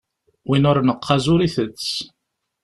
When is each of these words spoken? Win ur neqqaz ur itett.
Win 0.47 0.67
ur 0.71 0.77
neqqaz 0.83 1.25
ur 1.33 1.41
itett. 1.47 1.87